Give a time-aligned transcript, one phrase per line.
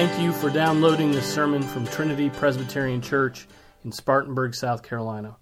[0.00, 3.46] Thank you for downloading this sermon from Trinity Presbyterian Church
[3.84, 5.36] in Spartanburg, South Carolina.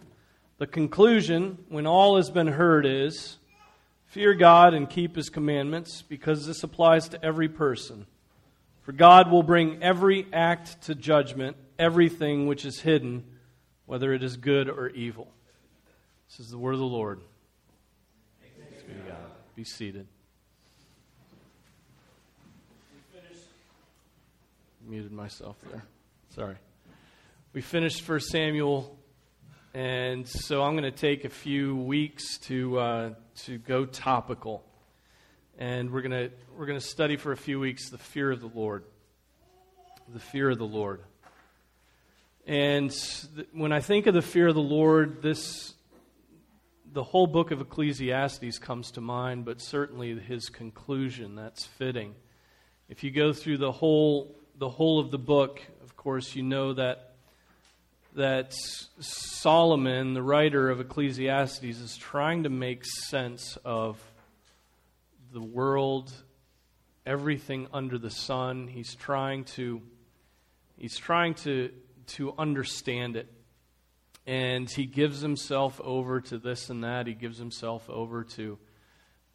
[0.58, 3.38] The conclusion, when all has been heard, is
[4.06, 8.06] fear God and keep his commandments, because this applies to every person.
[8.82, 13.24] For God will bring every act to judgment, everything which is hidden,
[13.86, 15.30] whether it is good or evil.
[16.28, 17.20] This is the word of the Lord.
[18.40, 19.02] Be,
[19.56, 20.06] be seated.
[22.92, 23.46] We finished.
[24.86, 25.84] Muted myself there.
[26.30, 26.56] Sorry.
[27.52, 28.98] We finished 1 Samuel,
[29.72, 33.10] and so I'm going to take a few weeks to, uh,
[33.44, 34.64] to go topical
[35.58, 38.40] and we're going to we're going to study for a few weeks the fear of
[38.40, 38.84] the Lord.
[40.12, 41.00] The fear of the Lord.
[42.46, 42.94] And
[43.52, 45.74] when I think of the fear of the Lord, this
[46.92, 52.14] the whole book of Ecclesiastes comes to mind, but certainly his conclusion that's fitting.
[52.88, 56.74] If you go through the whole the whole of the book, of course, you know
[56.74, 57.14] that
[58.14, 58.54] that
[59.00, 63.98] Solomon, the writer of Ecclesiastes, is trying to make sense of
[65.32, 66.12] the world,
[67.04, 68.68] everything under the sun.
[68.68, 69.82] He's trying to
[70.76, 71.70] he's trying to
[72.08, 73.32] to understand it.
[74.26, 77.06] And he gives himself over to this and that.
[77.06, 78.58] He gives himself over to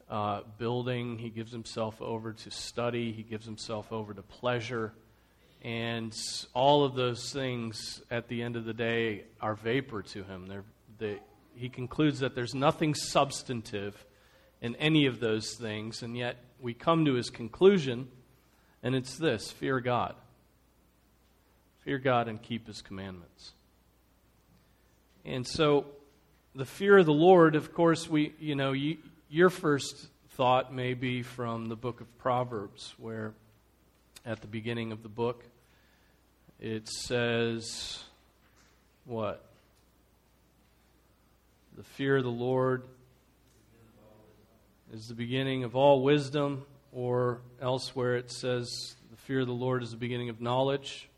[0.08, 1.18] uh, building.
[1.18, 3.12] He gives himself over to study.
[3.12, 4.92] He gives himself over to pleasure.
[5.62, 6.16] And
[6.54, 10.64] all of those things, at the end of the day, are vapor to him.
[10.98, 11.20] They,
[11.54, 14.04] he concludes that there's nothing substantive
[14.60, 18.08] in any of those things, and yet we come to his conclusion,
[18.82, 20.14] and it's this fear God.
[21.84, 23.52] Fear God and keep his commandments.
[25.24, 25.86] And so,
[26.54, 28.98] the fear of the Lord, of course, we, you know, you,
[29.28, 33.34] your first thought may be from the book of Proverbs, where
[34.24, 35.44] at the beginning of the book
[36.58, 38.02] it says,
[39.04, 39.44] what?
[41.76, 42.82] The fear of the Lord
[44.92, 49.82] is the beginning of all wisdom, or elsewhere it says, the fear of the Lord
[49.82, 51.09] is the beginning of knowledge.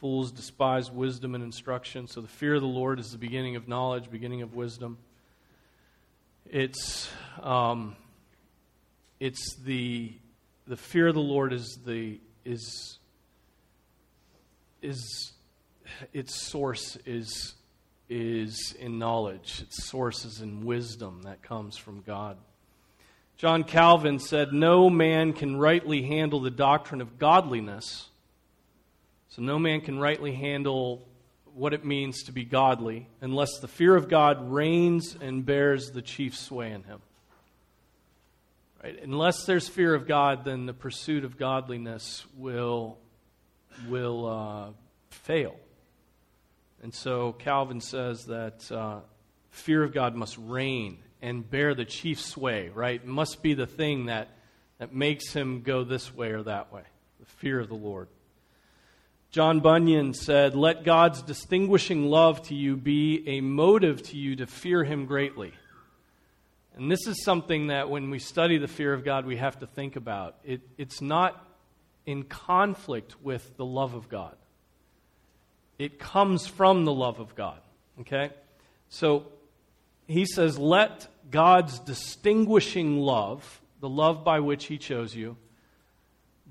[0.00, 2.06] Fools despise wisdom and instruction.
[2.06, 4.96] So the fear of the Lord is the beginning of knowledge, beginning of wisdom.
[6.48, 7.10] It's,
[7.42, 7.96] um,
[9.18, 10.12] it's the,
[10.68, 12.98] the fear of the Lord is the, is,
[14.80, 15.32] is,
[16.12, 17.54] its source is,
[18.08, 19.62] is in knowledge.
[19.62, 22.36] Its source is in wisdom that comes from God.
[23.36, 28.07] John Calvin said, No man can rightly handle the doctrine of godliness.
[29.30, 31.06] So, no man can rightly handle
[31.54, 36.02] what it means to be godly unless the fear of God reigns and bears the
[36.02, 37.00] chief sway in him.
[38.82, 39.02] Right?
[39.02, 42.96] Unless there's fear of God, then the pursuit of godliness will,
[43.88, 44.68] will uh,
[45.10, 45.56] fail.
[46.82, 49.00] And so Calvin says that uh,
[49.50, 53.04] fear of God must reign and bear the chief sway, right?
[53.04, 54.28] Must be the thing that,
[54.78, 56.82] that makes him go this way or that way
[57.18, 58.06] the fear of the Lord.
[59.30, 64.46] John Bunyan said, Let God's distinguishing love to you be a motive to you to
[64.46, 65.52] fear him greatly.
[66.74, 69.66] And this is something that when we study the fear of God, we have to
[69.66, 70.36] think about.
[70.44, 71.44] It, it's not
[72.06, 74.36] in conflict with the love of God,
[75.78, 77.60] it comes from the love of God.
[78.00, 78.30] Okay?
[78.88, 79.26] So
[80.06, 85.36] he says, Let God's distinguishing love, the love by which he chose you,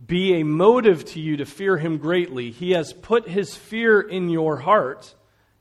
[0.06, 2.52] be a motive to you to fear him greatly.
[2.52, 5.14] He has put his fear in your heart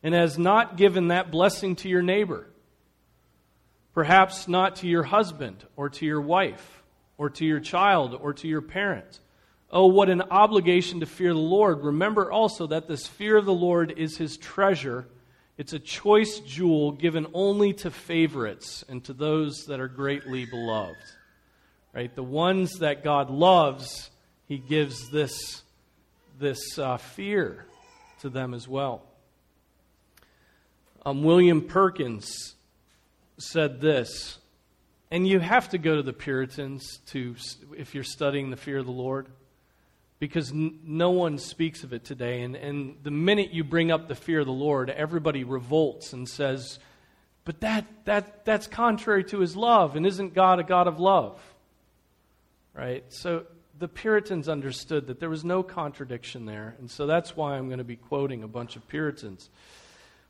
[0.02, 2.46] and has not given that blessing to your neighbor.
[3.94, 6.82] Perhaps not to your husband or to your wife
[7.16, 9.20] or to your child or to your parent.
[9.70, 11.82] Oh, what an obligation to fear the Lord.
[11.82, 15.08] Remember also that this fear of the Lord is his treasure
[15.58, 20.96] it's a choice jewel given only to favorites and to those that are greatly beloved.
[21.94, 22.14] Right?
[22.14, 24.10] The ones that God loves,
[24.46, 25.62] He gives this,
[26.38, 27.66] this uh, fear
[28.20, 29.02] to them as well.
[31.04, 32.54] Um, William Perkins
[33.38, 34.38] said this,
[35.10, 37.36] and you have to go to the Puritans to,
[37.76, 39.28] if you're studying the fear of the Lord
[40.18, 42.42] because n- no one speaks of it today.
[42.42, 46.28] And, and the minute you bring up the fear of the Lord, everybody revolts and
[46.28, 46.78] says,
[47.44, 51.40] But that, that, that's contrary to his love, and isn't God a God of love?
[52.74, 53.04] Right?
[53.08, 53.44] So
[53.78, 57.78] the Puritans understood that there was no contradiction there, and so that's why I'm going
[57.78, 59.50] to be quoting a bunch of Puritans.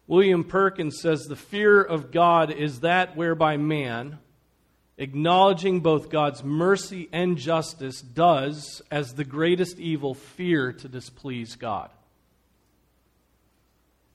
[0.07, 4.19] William Perkins says, The fear of God is that whereby man,
[4.99, 11.91] acknowledging both God's mercy and justice, does, as the greatest evil, fear to displease God.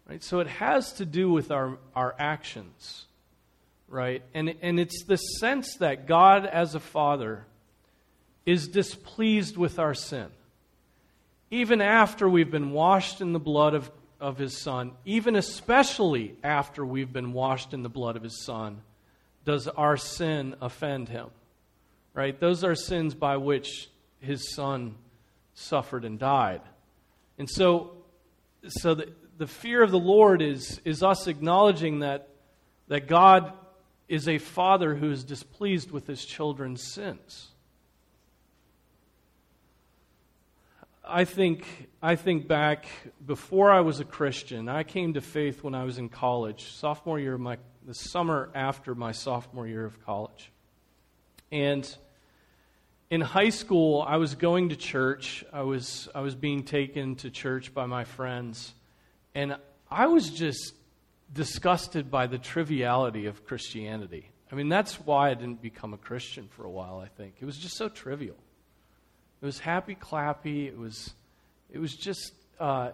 [0.09, 0.23] Right?
[0.23, 3.05] So it has to do with our, our actions,
[3.87, 4.23] right?
[4.33, 7.45] And, and it's the sense that God, as a father,
[8.45, 10.27] is displeased with our sin.
[11.49, 16.85] Even after we've been washed in the blood of, of his son, even especially after
[16.85, 18.81] we've been washed in the blood of his son,
[19.45, 21.27] does our sin offend him?
[22.13, 22.39] Right?
[22.39, 23.89] Those are sins by which
[24.19, 24.95] his son
[25.53, 26.61] suffered and died.
[27.37, 27.91] And so,
[28.67, 32.29] so the, the fear of the Lord is, is us acknowledging that,
[32.87, 33.53] that God
[34.07, 37.47] is a father who is displeased with his children's sins.
[41.03, 41.65] I think,
[42.01, 42.85] I think back
[43.25, 47.19] before I was a Christian, I came to faith when I was in college, sophomore
[47.19, 50.51] year my, the summer after my sophomore year of college.
[51.51, 51.87] And
[53.09, 55.43] in high school, I was going to church.
[55.51, 58.73] I was, I was being taken to church by my friends.
[59.33, 59.57] And
[59.89, 60.75] I was just
[61.33, 64.29] disgusted by the triviality of Christianity.
[64.51, 67.35] I mean, that's why I didn't become a Christian for a while, I think.
[67.41, 68.35] It was just so trivial.
[69.41, 70.67] It was happy clappy.
[70.67, 71.13] It was,
[71.71, 72.91] it was just, uh,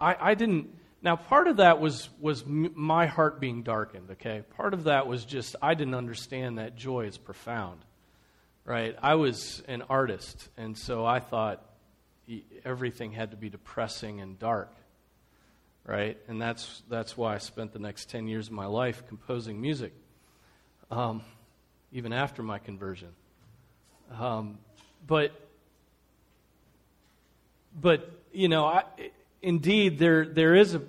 [0.00, 0.78] I, I didn't.
[1.02, 4.42] Now, part of that was, was m- my heart being darkened, okay?
[4.56, 7.80] Part of that was just I didn't understand that joy is profound,
[8.64, 8.96] right?
[9.02, 11.64] I was an artist, and so I thought
[12.64, 14.72] everything had to be depressing and dark,
[15.84, 16.16] right?
[16.28, 19.92] And that's, that's why I spent the next 10 years of my life composing music,
[20.92, 21.22] um,
[21.92, 23.10] even after my conversion.
[24.18, 24.58] Um,
[25.06, 25.32] but,
[27.80, 28.84] but you know, I,
[29.42, 30.82] indeed, there, there, is a,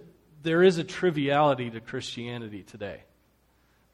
[0.44, 3.02] there is a triviality to Christianity today.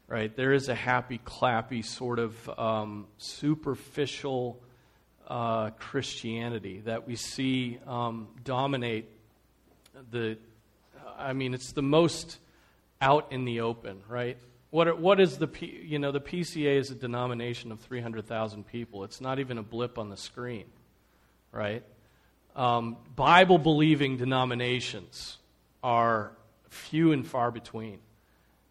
[0.06, 0.34] Right?
[0.36, 4.60] There is a happy, clappy, sort of um, superficial
[5.26, 9.08] uh, Christianity that we see um, dominate
[10.10, 10.36] the.
[11.16, 12.38] I mean, it's the most
[13.00, 14.38] out in the open, right?
[14.74, 19.04] What, what is the, P, you know, the PCA is a denomination of 300,000 people.
[19.04, 20.64] It's not even a blip on the screen,
[21.52, 21.84] right?
[22.56, 25.38] Um, Bible believing denominations
[25.84, 26.32] are
[26.70, 28.00] few and far between.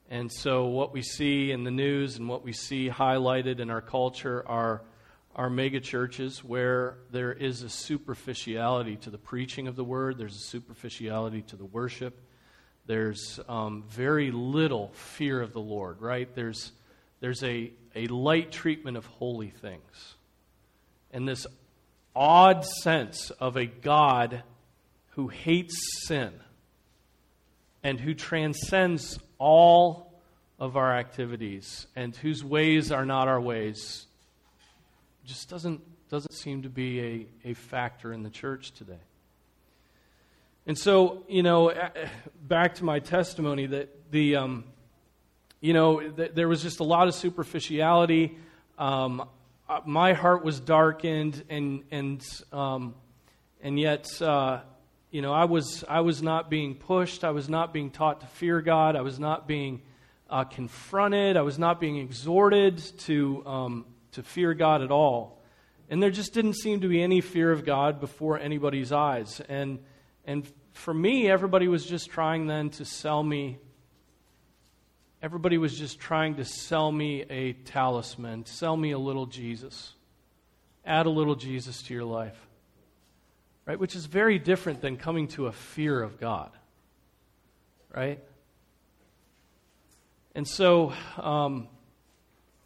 [0.09, 3.79] And so, what we see in the news and what we see highlighted in our
[3.79, 4.81] culture are,
[5.37, 10.35] are mega churches where there is a superficiality to the preaching of the word, there's
[10.35, 12.19] a superficiality to the worship,
[12.85, 16.33] there's um, very little fear of the Lord, right?
[16.35, 16.71] There's,
[17.21, 20.15] there's a, a light treatment of holy things.
[21.11, 21.47] And this
[22.15, 24.43] odd sense of a God
[25.11, 25.75] who hates
[26.05, 26.33] sin
[27.83, 30.13] and who transcends all
[30.59, 34.05] of our activities and whose ways are not our ways
[35.25, 38.99] just doesn't, doesn't seem to be a, a factor in the church today.
[40.65, 41.73] And so, you know,
[42.41, 44.63] back to my testimony that the, um,
[45.59, 48.37] you know, th- there was just a lot of superficiality.
[48.77, 49.27] Um,
[49.67, 52.21] uh, my heart was darkened, and and
[52.51, 52.95] um,
[53.61, 54.61] and yet, uh,
[55.11, 57.25] you know, I was I was not being pushed.
[57.25, 58.95] I was not being taught to fear God.
[58.95, 59.81] I was not being
[60.29, 61.35] uh, confronted.
[61.35, 65.41] I was not being exhorted to um, to fear God at all.
[65.89, 69.41] And there just didn't seem to be any fear of God before anybody's eyes.
[69.49, 69.79] And
[70.25, 73.57] and for me, everybody was just trying then to sell me.
[75.21, 79.93] Everybody was just trying to sell me a talisman, sell me a little Jesus.
[80.85, 82.37] Add a little Jesus to your life.
[83.65, 83.79] Right?
[83.79, 86.51] Which is very different than coming to a fear of God.
[87.95, 88.19] Right?
[90.35, 91.69] And so, um,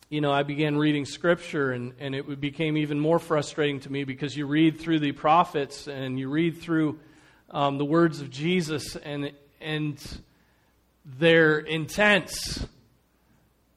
[0.10, 4.06] you know, I began reading Scripture, and, and it became even more frustrating to me
[4.06, 6.98] because you read through the prophets and you read through
[7.50, 10.22] um, the words of Jesus, and, and
[11.06, 12.66] they're intense.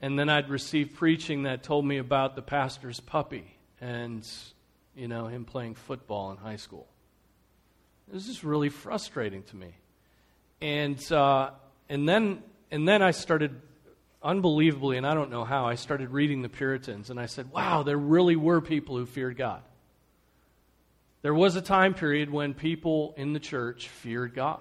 [0.02, 3.44] And then I'd receive preaching that told me about the pastor's puppy
[3.80, 4.26] and,
[4.96, 6.86] you know, him playing football in high school.
[8.12, 9.74] This is really frustrating to me.
[10.60, 11.50] And, uh,
[11.88, 13.60] and, then, and then I started,
[14.22, 17.82] unbelievably, and I don't know how, I started reading the Puritans, and I said, wow,
[17.82, 19.62] there really were people who feared God.
[21.22, 24.60] There was a time period when people in the church feared God.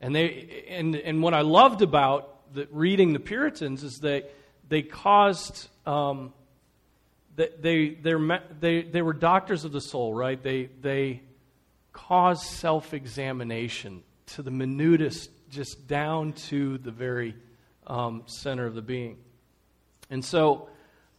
[0.00, 4.32] And, they, and, and what I loved about the, reading the Puritans is that
[4.68, 6.32] they caused, um,
[7.36, 7.96] they, they,
[8.60, 10.40] they, they were doctors of the soul, right?
[10.40, 11.22] They, they
[11.92, 17.34] caused self examination to the minutest, just down to the very
[17.86, 19.18] um, center of the being.
[20.10, 20.68] And so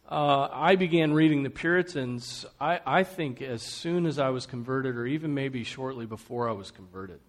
[0.08, 4.96] uh, I began reading the Puritans, I, I think, as soon as I was converted,
[4.96, 7.20] or even maybe shortly before I was converted.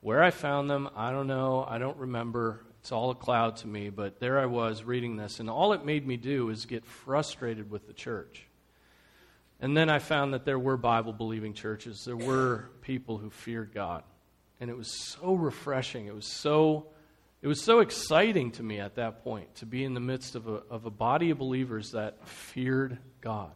[0.00, 1.64] Where I found them, I don't know.
[1.68, 2.64] I don't remember.
[2.80, 5.84] It's all a cloud to me, but there I was reading this, and all it
[5.84, 8.44] made me do is get frustrated with the church.
[9.60, 13.72] And then I found that there were Bible believing churches, there were people who feared
[13.72, 14.02] God.
[14.60, 16.06] And it was so refreshing.
[16.06, 16.86] It was so,
[17.42, 20.48] it was so exciting to me at that point to be in the midst of
[20.48, 23.52] a, of a body of believers that feared God.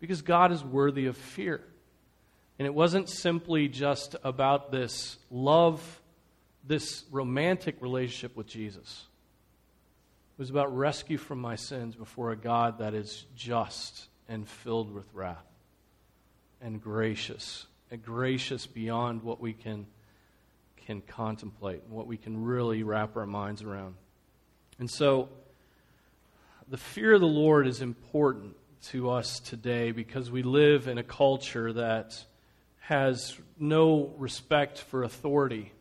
[0.00, 1.62] Because God is worthy of fear.
[2.58, 6.00] And it wasn't simply just about this love
[6.66, 9.06] this romantic relationship with Jesus.
[10.36, 14.92] It was about rescue from my sins before a God that is just and filled
[14.92, 15.44] with wrath
[16.62, 19.86] and gracious, and gracious beyond what we can,
[20.86, 23.94] can contemplate what we can really wrap our minds around.
[24.78, 25.28] And so,
[26.68, 28.56] the fear of the Lord is important
[28.88, 32.24] to us today because we live in a culture that
[32.78, 35.72] has no respect for authority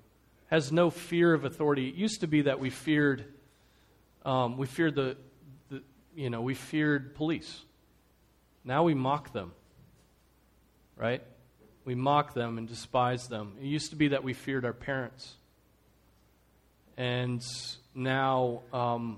[0.50, 1.90] has no fear of authority.
[1.90, 3.26] It used to be that we feared,
[4.26, 5.16] um, we feared the,
[5.70, 5.84] the,
[6.16, 7.62] you know, we feared police.
[8.64, 9.52] Now we mock them,
[10.98, 11.24] right?
[11.90, 13.54] We mock them and despise them.
[13.60, 15.34] It used to be that we feared our parents.
[16.98, 17.42] And
[17.96, 19.18] now, um,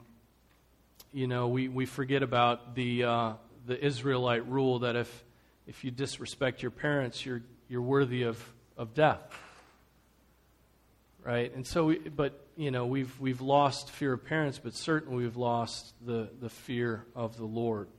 [1.12, 3.34] you know, we, we forget about the, uh,
[3.68, 5.24] the Israelite rule that if,
[5.68, 8.42] if you disrespect your parents, you're, you're worthy of,
[8.78, 9.20] of death
[11.25, 11.54] right?
[11.54, 15.36] And so, we, but you know, we've we've lost fear of parents, but certainly we've
[15.36, 17.90] lost the the fear of the Lord.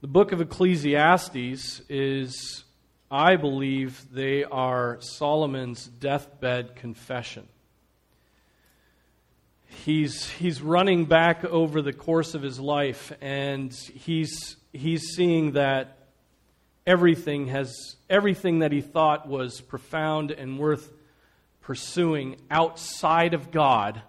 [0.00, 2.64] The book of Ecclesiastes is,
[3.10, 7.48] I believe, they are Solomon's deathbed confession.
[9.84, 15.98] He's he's running back over the course of his life, and he's he's seeing that
[16.86, 20.92] everything has everything that he thought was profound and worth
[21.60, 24.02] pursuing outside of God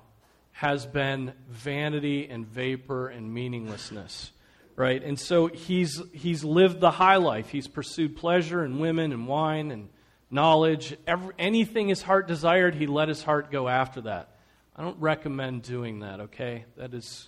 [0.51, 4.32] has been vanity and vapor and meaninglessness
[4.79, 9.27] right and so he's he's lived the high life he's pursued pleasure and women and
[9.27, 9.89] wine and
[10.31, 14.36] knowledge Every, anything his heart desired he let his heart go after that
[14.75, 17.27] i don't recommend doing that okay that is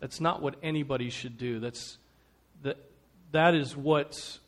[0.00, 1.98] that's not what anybody should do that's
[2.62, 2.78] that
[3.32, 4.38] that is what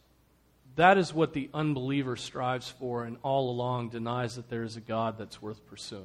[0.76, 4.80] that is what the unbeliever strives for and all along denies that there is a
[4.80, 6.04] God that's worth pursuing.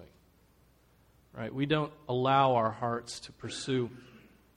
[1.34, 1.54] Right?
[1.54, 3.90] We don't allow our hearts to pursue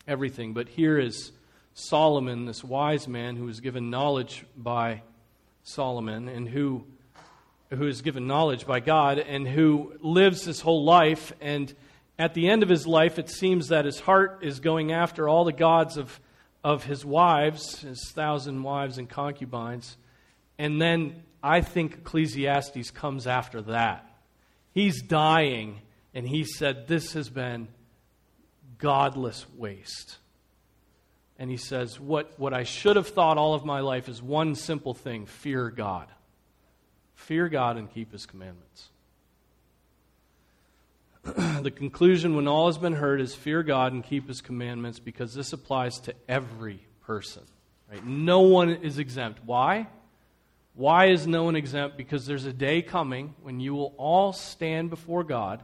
[0.07, 0.55] everything.
[0.55, 1.33] But here is
[1.75, 5.03] Solomon, this wise man who was given knowledge by
[5.65, 6.85] Solomon and who,
[7.71, 11.33] who is given knowledge by God and who lives his whole life.
[11.41, 11.75] And
[12.17, 15.45] at the end of his life, it seems that his heart is going after all
[15.45, 16.21] the gods of,
[16.63, 19.97] of his wives, his thousand wives and concubines.
[20.59, 24.09] And then I think Ecclesiastes comes after that.
[24.73, 25.81] He's dying,
[26.15, 27.67] and he said, This has been
[28.79, 30.19] godless waste.
[31.39, 34.55] And he says, what, what I should have thought all of my life is one
[34.55, 36.09] simple thing fear God.
[37.15, 38.89] Fear God and keep his commandments.
[41.63, 45.35] the conclusion, when all has been heard, is fear God and keep his commandments because
[45.35, 47.43] this applies to every person.
[47.91, 48.05] Right?
[48.05, 49.41] No one is exempt.
[49.45, 49.87] Why?
[50.75, 51.97] Why is no one exempt?
[51.97, 55.63] Because there's a day coming when you will all stand before God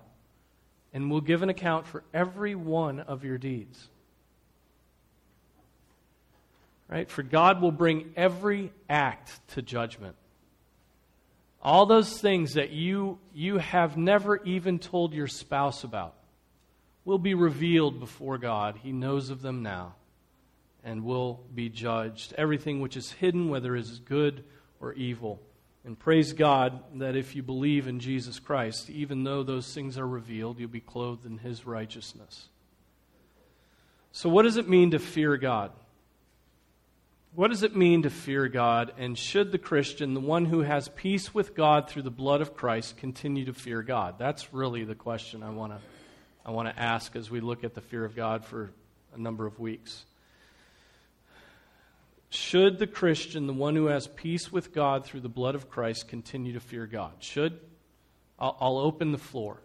[0.93, 3.89] and will give an account for every one of your deeds.
[6.91, 7.09] Right?
[7.09, 10.17] For God will bring every act to judgment.
[11.63, 16.15] All those things that you, you have never even told your spouse about
[17.05, 18.79] will be revealed before God.
[18.83, 19.95] He knows of them now
[20.83, 22.33] and will be judged.
[22.37, 24.43] Everything which is hidden, whether it is good
[24.81, 25.41] or evil.
[25.85, 30.07] And praise God that if you believe in Jesus Christ, even though those things are
[30.07, 32.49] revealed, you'll be clothed in his righteousness.
[34.13, 35.71] So, what does it mean to fear God?
[37.35, 38.93] What does it mean to fear God?
[38.99, 42.57] And should the Christian, the one who has peace with God through the blood of
[42.57, 44.19] Christ, continue to fear God?
[44.19, 45.79] That's really the question I want to
[46.45, 48.73] I want to ask as we look at the fear of God for
[49.15, 50.05] a number of weeks.
[52.31, 56.09] Should the Christian, the one who has peace with God through the blood of Christ,
[56.09, 57.13] continue to fear God?
[57.21, 57.61] Should?
[58.39, 59.59] I'll, I'll open the floor.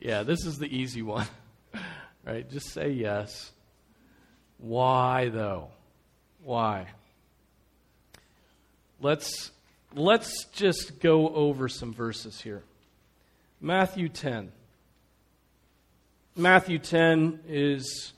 [0.00, 1.26] Yeah, this is the easy one.
[2.24, 2.48] right?
[2.48, 3.50] Just say yes.
[4.58, 5.68] Why, though?
[6.44, 6.88] Why?
[9.00, 9.50] Let's,
[9.94, 12.62] let's just go over some verses here.
[13.60, 14.52] Matthew 10.
[16.36, 18.12] Matthew 10 is,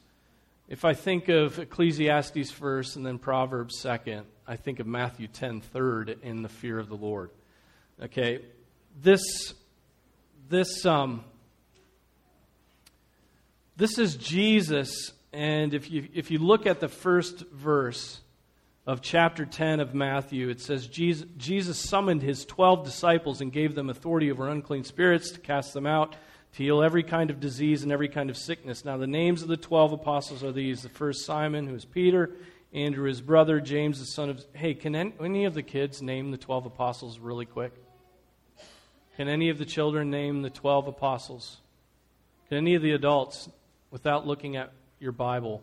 [0.68, 5.61] if I think of Ecclesiastes first and then Proverbs second, I think of Matthew 10
[5.61, 7.30] third in the fear of the Lord.
[8.02, 8.40] Okay,
[9.02, 9.54] this,
[10.49, 11.25] this, um,
[13.76, 18.21] this is Jesus, and if you, if you look at the first verse
[18.87, 23.75] of chapter 10 of Matthew, it says Jesus, Jesus summoned his 12 disciples and gave
[23.75, 26.13] them authority over unclean spirits to cast them out,
[26.55, 28.85] to heal every kind of disease and every kind of sickness.
[28.85, 32.33] Now, the names of the 12 apostles are these the first Simon, who is Peter,
[32.73, 34.45] Andrew, his brother, James, the son of.
[34.53, 37.73] Hey, can any of the kids name the 12 apostles really quick?
[39.17, 41.59] Can any of the children name the 12 apostles?
[42.49, 43.49] Can any of the adults,
[43.91, 45.62] without looking at your Bible,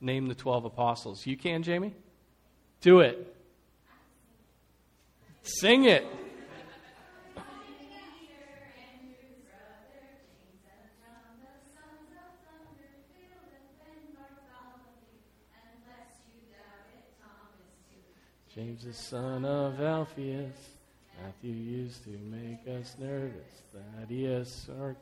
[0.00, 1.26] name the 12 apostles?
[1.26, 1.94] You can, Jamie?
[2.80, 3.34] Do it.
[5.42, 6.06] Sing it.
[18.54, 20.52] James, the son of Alphaeus,
[21.22, 23.62] Matthew used to make us nervous.
[23.72, 24.94] Thaddeus, or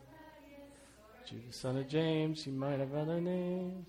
[1.31, 3.87] Judas, son of James, you might have other names.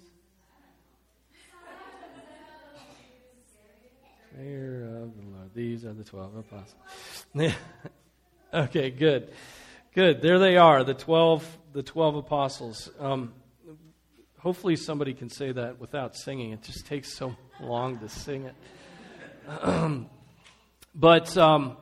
[4.35, 5.49] Prayer of the Lord.
[5.55, 7.55] These are the 12 apostles.
[8.53, 9.31] okay, good.
[9.95, 10.21] Good.
[10.21, 12.91] There they are, the 12, the 12 apostles.
[12.99, 13.33] Um,
[14.37, 16.51] hopefully somebody can say that without singing.
[16.51, 18.51] It just takes so long to sing
[19.49, 20.05] it.
[20.93, 21.77] but um,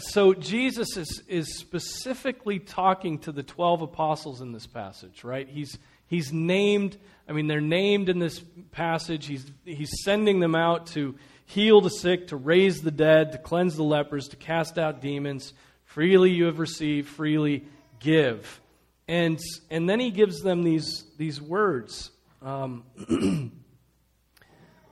[0.00, 5.48] so Jesus is, is specifically talking to the 12 apostles in this passage, right?
[5.48, 6.96] He's, he's named,
[7.28, 8.40] I mean, they're named in this
[8.72, 9.26] passage.
[9.26, 11.14] He's, he's sending them out to
[11.46, 15.52] heal the sick, to raise the dead, to cleanse the lepers, to cast out demons.
[15.84, 17.64] Freely you have received, freely
[17.98, 18.60] give.
[19.08, 19.38] And,
[19.70, 22.10] and then he gives them these, these words.
[22.42, 22.84] Um,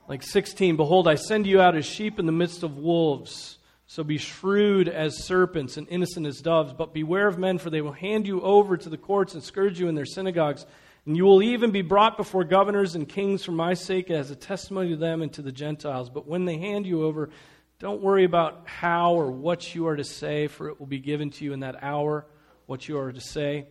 [0.09, 3.58] Like 16, Behold, I send you out as sheep in the midst of wolves.
[3.91, 6.73] So be shrewd as serpents and innocent as doves.
[6.73, 9.79] But beware of men, for they will hand you over to the courts and scourge
[9.79, 10.67] you in their synagogues.
[11.07, 14.35] And you will even be brought before governors and kings for my sake as a
[14.35, 16.11] testimony to them and to the Gentiles.
[16.11, 17.31] But when they hand you over,
[17.79, 21.31] don't worry about how or what you are to say, for it will be given
[21.31, 22.27] to you in that hour
[22.67, 23.65] what you are to say.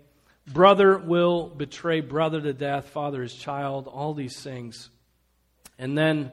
[0.49, 4.91] Brother will betray brother to death, father his child, all these things.
[5.79, 6.33] And then,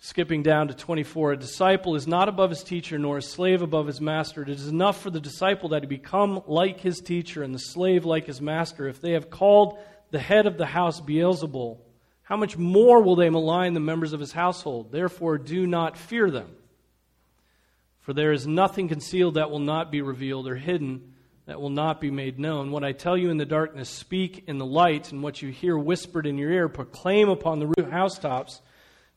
[0.00, 3.86] skipping down to 24, a disciple is not above his teacher, nor a slave above
[3.86, 4.42] his master.
[4.42, 8.04] It is enough for the disciple that he become like his teacher and the slave
[8.04, 8.88] like his master.
[8.88, 9.78] If they have called
[10.10, 11.78] the head of the house Beelzebul,
[12.22, 14.92] how much more will they malign the members of his household?
[14.92, 16.54] Therefore, do not fear them.
[18.00, 21.14] For there is nothing concealed that will not be revealed, or hidden
[21.46, 22.70] that will not be made known.
[22.70, 25.76] What I tell you in the darkness, speak in the light, and what you hear
[25.76, 28.60] whispered in your ear, proclaim upon the housetops.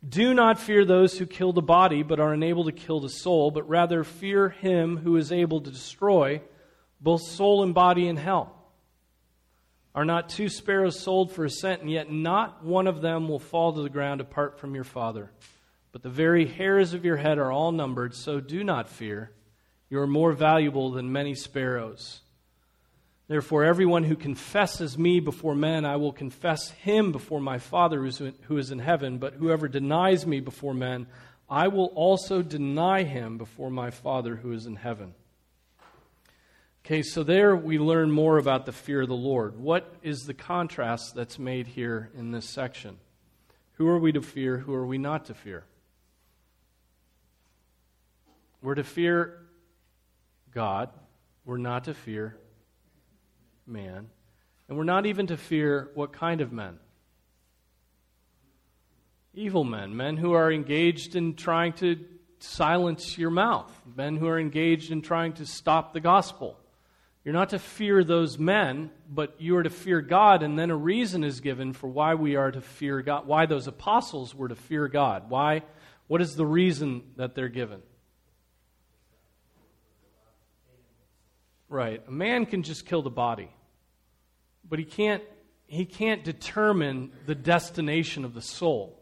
[0.07, 3.51] Do not fear those who kill the body, but are unable to kill the soul,
[3.51, 6.41] but rather fear him who is able to destroy
[6.99, 8.55] both soul and body in hell.
[9.93, 13.39] Are not two sparrows sold for a cent, and yet not one of them will
[13.39, 15.31] fall to the ground apart from your Father?
[15.91, 19.31] But the very hairs of your head are all numbered, so do not fear.
[19.89, 22.21] You are more valuable than many sparrows.
[23.31, 28.57] Therefore, everyone who confesses me before men, I will confess him before my Father who
[28.57, 29.19] is in heaven.
[29.19, 31.07] But whoever denies me before men,
[31.49, 35.13] I will also deny him before my Father who is in heaven.
[36.83, 39.57] Okay, so there we learn more about the fear of the Lord.
[39.57, 42.97] What is the contrast that's made here in this section?
[43.75, 44.57] Who are we to fear?
[44.57, 45.63] Who are we not to fear?
[48.61, 49.39] We're to fear
[50.53, 50.89] God.
[51.45, 52.35] We're not to fear
[53.71, 54.09] man.
[54.67, 56.77] And we're not even to fear what kind of men?
[59.33, 61.97] Evil men, men who are engaged in trying to
[62.39, 66.57] silence your mouth, men who are engaged in trying to stop the gospel.
[67.23, 70.75] You're not to fear those men, but you are to fear God, and then a
[70.75, 74.55] reason is given for why we are to fear God, why those apostles were to
[74.55, 75.29] fear God.
[75.29, 75.61] Why?
[76.07, 77.81] What is the reason that they're given?
[81.69, 82.01] Right.
[82.05, 83.49] A man can just kill the body,
[84.71, 85.21] but he can't,
[85.67, 88.97] he can't determine the destination of the soul.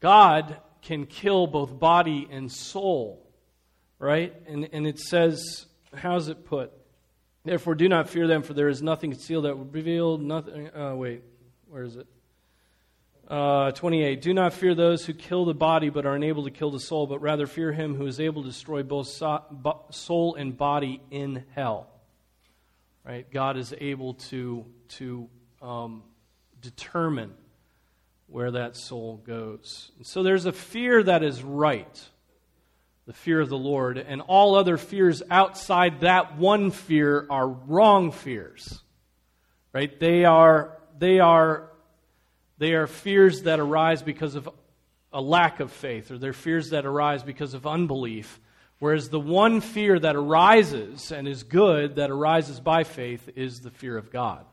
[0.00, 3.28] God can kill both body and soul,
[3.98, 4.34] right?
[4.48, 6.72] And, and it says, how's it put?
[7.44, 10.74] Therefore, do not fear them, for there is nothing concealed that will reveal nothing.
[10.74, 11.22] Uh, wait,
[11.68, 12.06] where is it?
[13.28, 14.22] Uh, 28.
[14.22, 17.06] Do not fear those who kill the body but are unable to kill the soul,
[17.06, 21.90] but rather fear him who is able to destroy both soul and body in hell.
[23.08, 23.30] Right?
[23.30, 25.30] God is able to, to
[25.62, 26.02] um,
[26.60, 27.32] determine
[28.26, 29.90] where that soul goes.
[29.96, 32.08] And so there's a fear that is right,
[33.06, 38.12] the fear of the Lord, and all other fears outside that one fear are wrong
[38.12, 38.78] fears.
[39.72, 39.98] Right?
[39.98, 41.70] They are, they are
[42.58, 44.50] they are fears that arise because of
[45.12, 48.40] a lack of faith, or they're fears that arise because of unbelief.
[48.78, 53.70] Whereas the one fear that arises and is good, that arises by faith, is the
[53.70, 54.44] fear of God.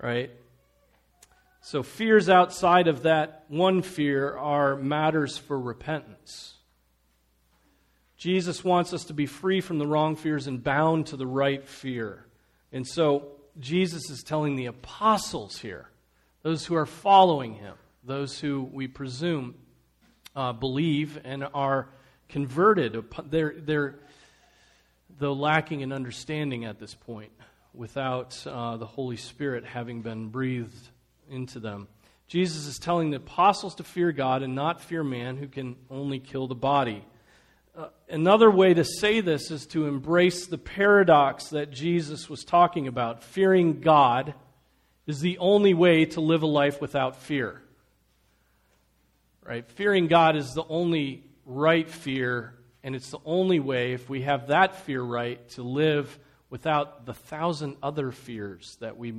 [0.00, 0.30] Right?
[1.62, 6.54] So, fears outside of that one fear are matters for repentance.
[8.16, 11.66] Jesus wants us to be free from the wrong fears and bound to the right
[11.66, 12.26] fear.
[12.70, 15.88] And so, Jesus is telling the apostles here
[16.42, 19.54] those who are following him, those who we presume
[20.36, 21.88] uh, believe and are
[22.28, 23.04] converted.
[23.30, 23.94] They're, they're,
[25.18, 27.32] though lacking in understanding at this point,
[27.74, 30.88] without uh, the Holy Spirit having been breathed
[31.30, 31.88] into them.
[32.28, 36.18] Jesus is telling the apostles to fear God and not fear man who can only
[36.18, 37.04] kill the body.
[37.76, 42.88] Uh, another way to say this is to embrace the paradox that Jesus was talking
[42.88, 44.34] about fearing God
[45.06, 47.60] is the only way to live a life without fear.
[49.44, 49.64] Right?
[49.72, 54.48] Fearing God is the only right fear, and it's the only way, if we have
[54.48, 56.18] that fear right, to live
[56.50, 59.14] without the thousand other fears that we,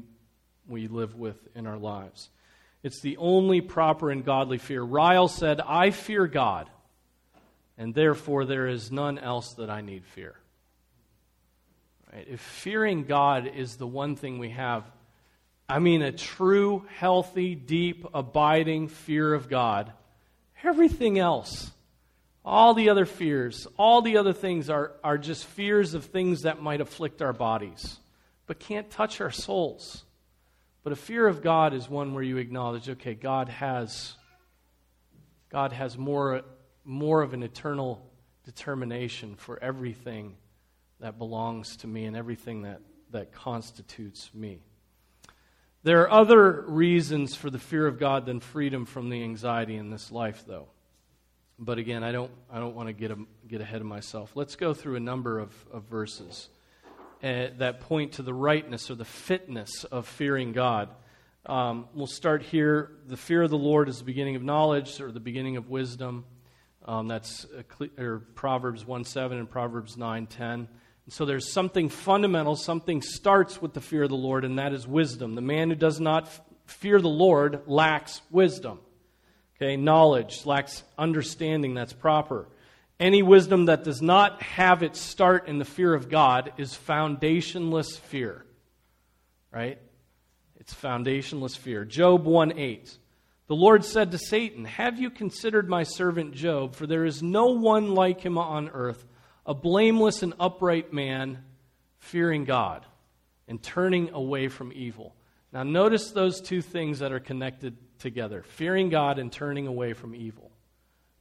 [0.68, 2.30] we live with in our lives.
[2.84, 4.84] It's the only proper and godly fear.
[4.84, 6.70] Ryle said, I fear God,
[7.78, 10.36] and therefore there is none else that I need fear.
[12.14, 12.28] Right?
[12.30, 14.84] If fearing God is the one thing we have,
[15.68, 19.92] I mean a true, healthy, deep, abiding fear of God.
[20.64, 21.72] Everything else,
[22.48, 26.62] all the other fears, all the other things are, are just fears of things that
[26.62, 28.00] might afflict our bodies,
[28.46, 30.06] but can't touch our souls.
[30.82, 34.16] But a fear of God is one where you acknowledge, okay, God has,
[35.50, 36.44] God has more,
[36.86, 38.02] more of an eternal
[38.46, 40.38] determination for everything
[41.02, 42.80] that belongs to me and everything that,
[43.12, 44.62] that constitutes me.
[45.84, 49.90] There are other reasons for the fear of God than freedom from the anxiety in
[49.90, 50.70] this life, though.
[51.60, 53.18] But again, I don't, I don't want to get, a,
[53.48, 54.32] get ahead of myself.
[54.36, 56.50] Let's go through a number of, of verses
[57.24, 60.90] uh, that point to the rightness or the fitness of fearing God.
[61.48, 62.92] Um, we'll start here.
[63.08, 66.26] The fear of the Lord is the beginning of knowledge or the beginning of wisdom.
[66.86, 67.46] Um, that's
[67.98, 70.68] or Proverbs 1 7 and Proverbs 9 10.
[71.10, 74.86] So there's something fundamental, something starts with the fear of the Lord, and that is
[74.86, 75.36] wisdom.
[75.36, 76.30] The man who does not
[76.66, 78.80] fear the Lord lacks wisdom.
[79.60, 82.48] Okay, knowledge, lacks understanding that's proper.
[83.00, 87.98] Any wisdom that does not have its start in the fear of God is foundationless
[87.98, 88.46] fear.
[89.52, 89.80] Right?
[90.58, 91.86] It's foundationless fear.
[91.86, 92.98] Job 1 8.
[93.48, 96.76] The Lord said to Satan, Have you considered my servant Job?
[96.76, 99.06] For there is no one like him on earth
[99.46, 101.44] a blameless and upright man
[102.00, 102.86] fearing God
[103.48, 105.16] and turning away from evil.
[105.54, 110.16] Now, notice those two things that are connected together fearing God and turning away from
[110.16, 110.52] evil.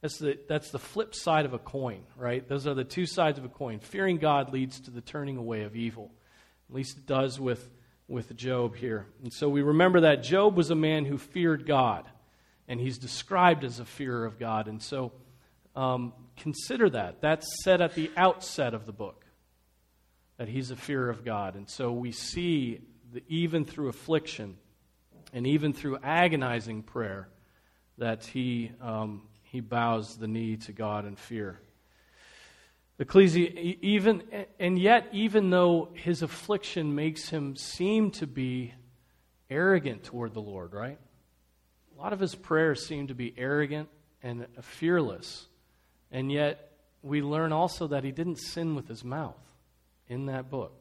[0.01, 2.47] That's the, that's the flip side of a coin, right?
[2.47, 3.79] Those are the two sides of a coin.
[3.79, 6.11] Fearing God leads to the turning away of evil.
[6.69, 7.67] At least it does with,
[8.07, 9.07] with Job here.
[9.23, 12.05] And so we remember that Job was a man who feared God,
[12.67, 14.67] and he's described as a fearer of God.
[14.67, 15.13] And so
[15.75, 17.21] um, consider that.
[17.21, 19.25] That's said at the outset of the book,
[20.37, 21.55] that he's a fear of God.
[21.55, 22.81] And so we see
[23.13, 24.57] that even through affliction
[25.33, 27.29] and even through agonizing prayer,
[27.97, 31.59] that he, um, he bows the knee to God in fear.
[32.99, 34.23] Ecclesi- even,
[34.59, 38.73] and yet, even though his affliction makes him seem to be
[39.49, 40.97] arrogant toward the Lord, right?
[41.95, 43.89] A lot of his prayers seem to be arrogant
[44.23, 45.45] and fearless.
[46.11, 46.71] And yet,
[47.03, 49.37] we learn also that he didn't sin with his mouth
[50.07, 50.73] in that book.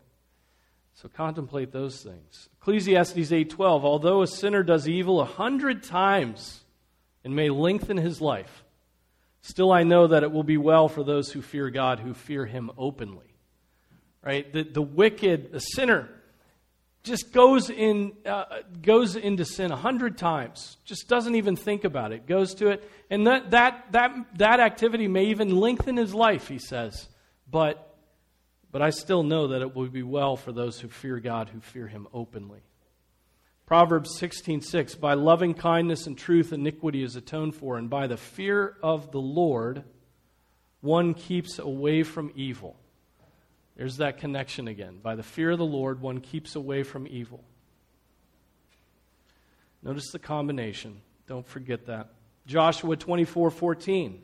[0.97, 2.49] So contemplate those things.
[2.59, 6.65] Ecclesiastes 8:12, although a sinner does evil a hundred times
[7.23, 8.65] and may lengthen his life,
[9.43, 12.47] still I know that it will be well for those who fear God, who fear
[12.47, 13.27] him openly.
[14.23, 14.51] Right?
[14.51, 16.09] The, the wicked, the sinner,
[17.03, 18.45] just goes in uh,
[18.81, 22.91] goes into sin a hundred times just doesn't even think about it goes to it
[23.11, 27.09] and that, that that that activity may even lengthen his life he says
[27.49, 27.86] but
[28.77, 31.61] but i still know that it will be well for those who fear god who
[31.61, 32.61] fear him openly
[33.65, 38.77] Proverbs 16:6 By loving kindness and truth iniquity is atoned for and by the fear
[38.83, 39.83] of the Lord
[40.83, 42.77] one keeps away from evil.
[43.77, 44.99] There's that connection again.
[45.03, 47.43] By the fear of the Lord one keeps away from evil.
[49.83, 51.01] Notice the combination.
[51.27, 52.11] Don't forget that.
[52.47, 54.21] Joshua 24:14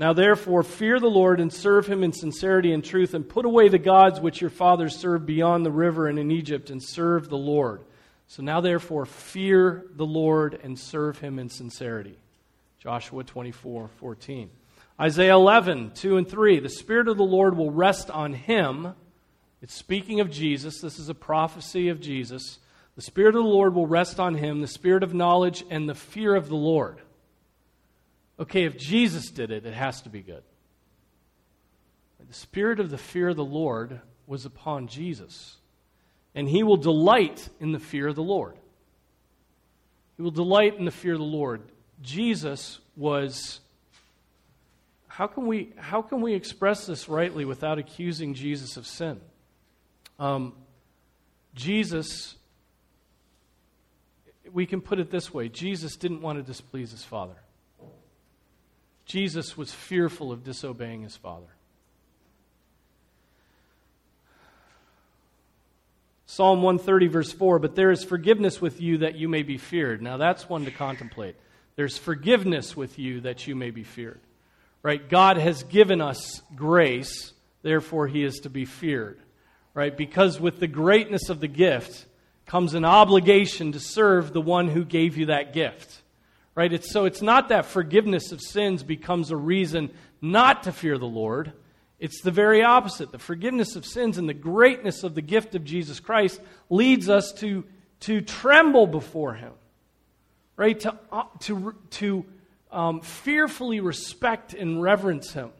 [0.00, 3.68] Now therefore fear the Lord and serve him in sincerity and truth and put away
[3.68, 7.36] the gods which your fathers served beyond the river and in Egypt and serve the
[7.36, 7.82] Lord.
[8.26, 12.16] So now, therefore, fear the Lord and serve him in sincerity.
[12.78, 14.48] Joshua 24, 14.
[14.98, 16.60] Isaiah 11, 2 and 3.
[16.60, 18.94] The Spirit of the Lord will rest on him.
[19.60, 20.80] It's speaking of Jesus.
[20.80, 22.58] This is a prophecy of Jesus.
[22.96, 25.94] The Spirit of the Lord will rest on him, the Spirit of knowledge and the
[25.94, 27.00] fear of the Lord.
[28.40, 30.42] Okay, if Jesus did it, it has to be good.
[32.26, 35.56] The Spirit of the fear of the Lord was upon Jesus
[36.34, 38.56] and he will delight in the fear of the Lord.
[40.16, 41.62] He will delight in the fear of the Lord.
[42.02, 43.60] Jesus was.
[45.08, 49.20] How can we, how can we express this rightly without accusing Jesus of sin?
[50.18, 50.54] Um,
[51.54, 52.36] Jesus,
[54.52, 57.36] we can put it this way Jesus didn't want to displease his Father.
[59.10, 61.48] Jesus was fearful of disobeying his Father.
[66.26, 70.00] Psalm 130, verse 4 But there is forgiveness with you that you may be feared.
[70.00, 71.34] Now that's one to contemplate.
[71.74, 74.20] There's forgiveness with you that you may be feared.
[74.80, 75.06] Right?
[75.08, 79.18] God has given us grace, therefore he is to be feared.
[79.74, 79.96] Right?
[79.96, 82.06] Because with the greatness of the gift
[82.46, 85.99] comes an obligation to serve the one who gave you that gift.
[86.54, 86.72] Right?
[86.72, 91.06] It's, so it's not that forgiveness of sins becomes a reason not to fear the
[91.06, 91.52] Lord.
[91.98, 93.12] It's the very opposite.
[93.12, 97.32] The forgiveness of sins and the greatness of the gift of Jesus Christ leads us
[97.34, 97.64] to,
[98.00, 99.52] to tremble before Him,
[100.56, 100.80] right?
[100.80, 102.24] To, uh, to, to
[102.72, 105.50] um, fearfully respect and reverence Him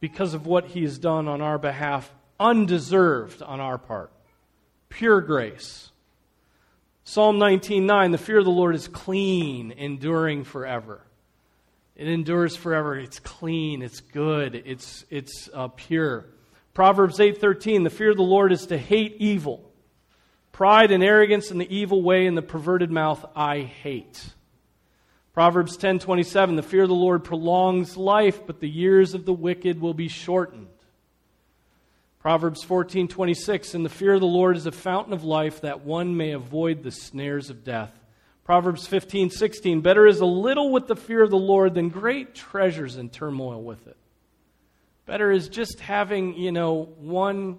[0.00, 4.10] because of what He has done on our behalf, undeserved on our part.
[4.88, 5.89] Pure grace.
[7.10, 11.04] Psalm 19:9 The fear of the Lord is clean, enduring forever.
[11.96, 12.96] It endures forever.
[12.96, 13.82] It's clean.
[13.82, 14.62] It's good.
[14.64, 16.26] It's, it's uh, pure.
[16.72, 19.72] Proverbs 8.13, the fear of the Lord is to hate evil.
[20.52, 24.32] Pride and arrogance and the evil way and the perverted mouth I hate.
[25.32, 29.80] Proverbs 10:27 The fear of the Lord prolongs life but the years of the wicked
[29.80, 30.68] will be shortened.
[32.20, 36.16] Proverbs 14:26 And the fear of the Lord is a fountain of life that one
[36.16, 37.92] may avoid the snares of death.
[38.44, 42.96] Proverbs 15:16 Better is a little with the fear of the Lord than great treasures
[42.96, 43.96] in turmoil with it.
[45.06, 47.58] Better is just having, you know, one,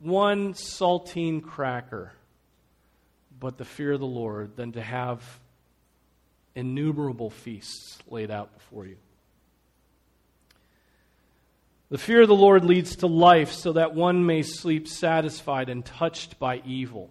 [0.00, 2.12] one saltine cracker,
[3.40, 5.40] but the fear of the Lord, than to have
[6.54, 8.96] innumerable feasts laid out before you.
[11.88, 15.84] The fear of the Lord leads to life so that one may sleep satisfied and
[15.84, 17.10] touched by evil.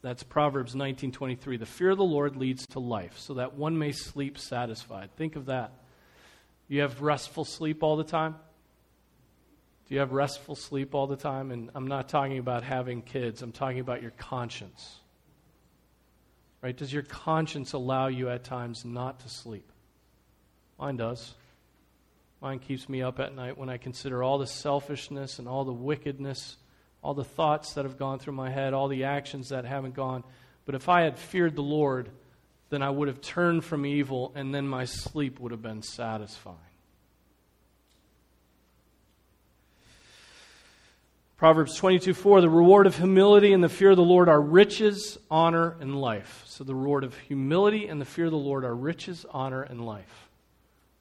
[0.00, 1.58] That's Proverbs 19:23.
[1.58, 5.14] The fear of the Lord leads to life, so that one may sleep satisfied.
[5.16, 5.72] Think of that.
[6.68, 8.36] You have restful sleep all the time?
[9.86, 11.50] Do you have restful sleep all the time?
[11.50, 13.42] And I'm not talking about having kids.
[13.42, 15.00] I'm talking about your conscience.
[16.62, 16.76] Right?
[16.76, 19.70] Does your conscience allow you at times not to sleep?
[20.78, 21.34] Mine does.
[22.40, 25.72] Mine keeps me up at night when I consider all the selfishness and all the
[25.72, 26.56] wickedness
[27.06, 30.24] all the thoughts that have gone through my head, all the actions that haven't gone.
[30.64, 32.10] But if I had feared the Lord,
[32.68, 36.56] then I would have turned from evil, and then my sleep would have been satisfying.
[41.36, 45.16] Proverbs 22 4 The reward of humility and the fear of the Lord are riches,
[45.30, 46.42] honor, and life.
[46.46, 49.86] So the reward of humility and the fear of the Lord are riches, honor, and
[49.86, 50.25] life.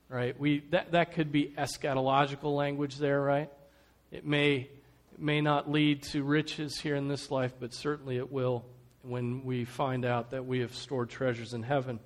[0.08, 0.40] Right?
[0.40, 3.50] We, that, that could be eschatological language there, right?
[4.12, 4.70] It may
[5.16, 8.66] it may not lead to riches here in this life, but certainly it will
[9.02, 12.02] when we find out that we have stored treasures in heaven.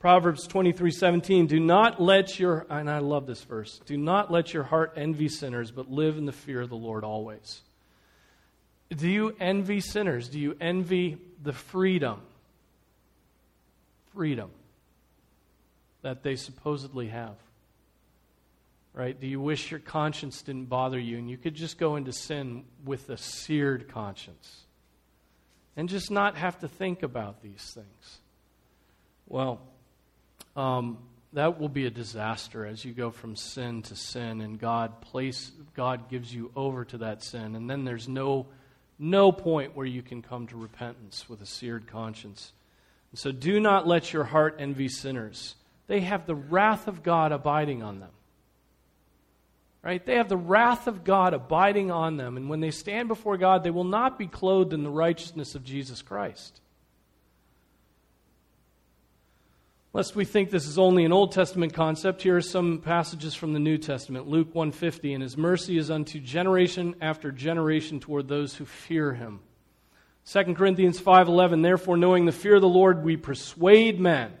[0.00, 3.80] Proverbs 23:17 Do not let your and I love this verse.
[3.86, 7.04] Do not let your heart envy sinners, but live in the fear of the Lord
[7.04, 7.62] always.
[8.90, 10.28] Do you envy sinners?
[10.28, 12.22] Do you envy the freedom
[14.14, 14.50] freedom
[16.02, 17.36] that they supposedly have?
[18.94, 19.18] Right?
[19.18, 22.64] Do you wish your conscience didn't bother you and you could just go into sin
[22.84, 24.64] with a seared conscience
[25.76, 28.18] and just not have to think about these things?
[29.28, 29.60] Well,
[30.56, 30.98] um,
[31.34, 35.52] that will be a disaster as you go from sin to sin and God place
[35.74, 38.46] God gives you over to that sin and then there's no
[38.98, 42.52] No point where you can come to repentance with a seared conscience.
[43.12, 45.54] And so do not let your heart envy sinners.
[45.88, 48.10] They have the wrath of God abiding on them.
[49.82, 50.04] Right?
[50.04, 52.36] They have the wrath of God abiding on them.
[52.36, 55.64] And when they stand before God, they will not be clothed in the righteousness of
[55.64, 56.60] Jesus Christ.
[59.94, 63.54] Lest we think this is only an Old Testament concept, here are some passages from
[63.54, 64.28] the New Testament.
[64.28, 69.40] Luke 150, and his mercy is unto generation after generation toward those who fear him.
[70.26, 74.34] 2 Corinthians 5:11, therefore knowing the fear of the Lord we persuade men.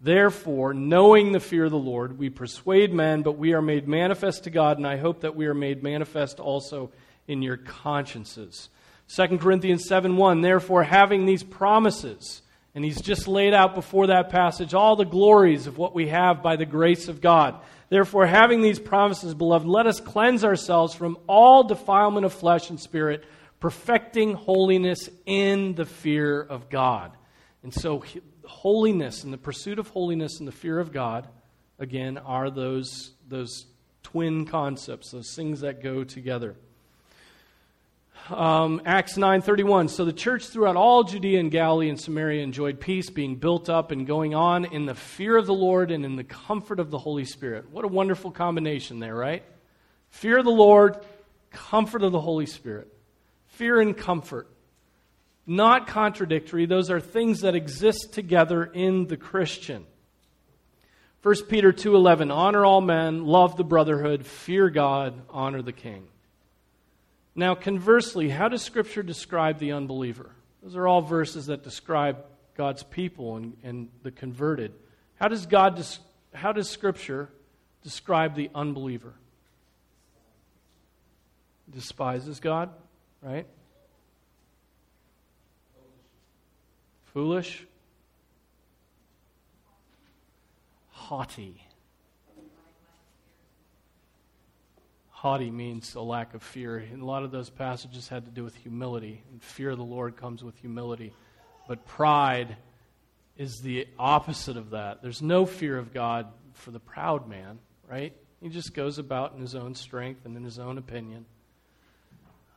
[0.00, 4.44] Therefore, knowing the fear of the Lord, we persuade men, but we are made manifest
[4.44, 6.90] to God, and I hope that we are made manifest also
[7.26, 8.68] in your consciences.
[9.08, 12.42] 2 Corinthians 7 1, therefore, having these promises,
[12.74, 16.42] and he's just laid out before that passage all the glories of what we have
[16.42, 17.60] by the grace of God.
[17.88, 22.80] Therefore, having these promises, beloved, let us cleanse ourselves from all defilement of flesh and
[22.80, 23.24] spirit,
[23.60, 27.12] perfecting holiness in the fear of God.
[27.62, 28.02] And so,
[28.46, 31.28] holiness and the pursuit of holiness and the fear of God,
[31.78, 33.66] again, are those, those
[34.02, 36.56] twin concepts, those things that go together.
[38.30, 43.10] Um, Acts 9:31 So the church throughout all Judea and Galilee and Samaria enjoyed peace
[43.10, 46.24] being built up and going on in the fear of the Lord and in the
[46.24, 47.70] comfort of the Holy Spirit.
[47.70, 49.42] What a wonderful combination there, right?
[50.08, 51.04] Fear of the Lord,
[51.50, 52.88] comfort of the Holy Spirit.
[53.48, 54.48] Fear and comfort
[55.46, 56.66] not contradictory.
[56.66, 59.86] Those are things that exist together in the Christian.
[61.22, 66.06] 1 Peter 2:11 Honor all men, love the brotherhood, fear God, honor the king.
[67.34, 70.30] Now conversely, how does scripture describe the unbeliever?
[70.62, 72.24] Those are all verses that describe
[72.56, 74.72] God's people and, and the converted.
[75.16, 75.84] How does God
[76.32, 77.28] how does scripture
[77.82, 79.14] describe the unbeliever?
[81.70, 82.70] Despises God,
[83.22, 83.46] right?
[87.14, 87.64] Foolish?
[90.90, 91.62] Haughty.
[95.10, 96.76] Haughty means a lack of fear.
[96.76, 99.22] And a lot of those passages had to do with humility.
[99.30, 101.12] And fear of the Lord comes with humility.
[101.68, 102.56] But pride
[103.38, 105.00] is the opposite of that.
[105.00, 108.12] There's no fear of God for the proud man, right?
[108.40, 111.26] He just goes about in his own strength and in his own opinion.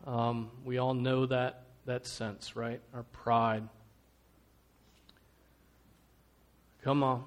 [0.07, 2.81] Um, we all know that, that sense, right?
[2.93, 3.63] Our pride.
[6.87, 7.25] Come on,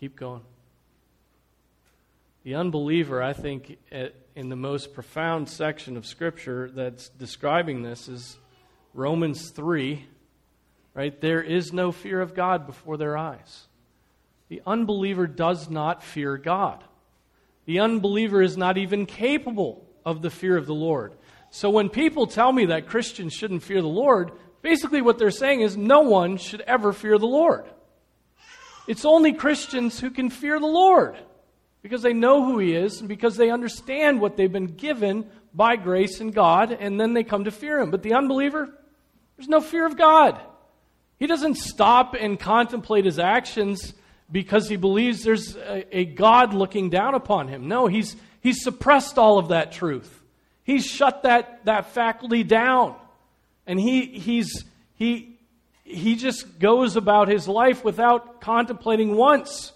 [0.00, 0.40] keep going.
[2.42, 3.76] The unbeliever, I think,
[4.34, 8.38] in the most profound section of Scripture that's describing this is
[8.94, 10.06] Romans 3,
[10.94, 11.20] right?
[11.20, 13.66] There is no fear of God before their eyes.
[14.48, 16.82] The unbeliever does not fear God.
[17.66, 21.12] The unbeliever is not even capable of the fear of the Lord.
[21.50, 25.60] So when people tell me that Christians shouldn't fear the Lord, basically what they're saying
[25.60, 27.66] is no one should ever fear the Lord.
[28.86, 31.16] It's only Christians who can fear the Lord
[31.82, 35.76] because they know who He is and because they understand what they've been given by
[35.76, 37.90] grace and God, and then they come to fear Him.
[37.90, 38.68] But the unbeliever,
[39.36, 40.40] there's no fear of God.
[41.18, 43.94] He doesn't stop and contemplate his actions
[44.30, 47.68] because he believes there's a, a, God looking down upon him.
[47.68, 50.22] No, he's, he's suppressed all of that truth.
[50.64, 52.96] He's shut that, that faculty down.
[53.66, 54.64] And he, he's,
[54.96, 55.33] he,
[55.84, 59.72] he just goes about his life without contemplating once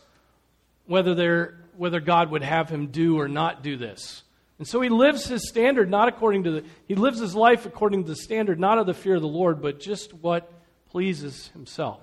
[0.87, 4.23] whether, there, whether God would have him do or not do this.
[4.59, 8.05] And so he lives his standard not according to the, he lives his life according
[8.05, 10.51] to the standard not of the fear of the Lord, but just what
[10.91, 12.01] pleases himself.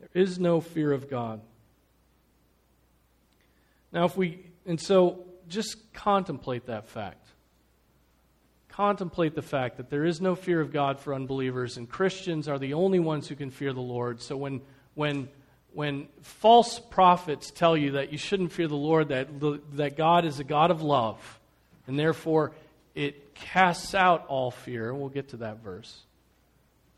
[0.00, 1.40] There is no fear of God.
[3.92, 7.19] Now, if we, and so just contemplate that fact
[8.70, 12.58] contemplate the fact that there is no fear of God for unbelievers, and Christians are
[12.58, 14.22] the only ones who can fear the Lord.
[14.22, 14.60] So when,
[14.94, 15.28] when,
[15.72, 19.28] when false prophets tell you that you shouldn't fear the Lord, that,
[19.74, 21.38] that God is a God of love,
[21.86, 22.52] and therefore
[22.94, 26.00] it casts out all fear, we'll get to that verse.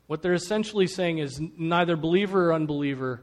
[0.07, 3.21] What they're essentially saying is neither believer or unbeliever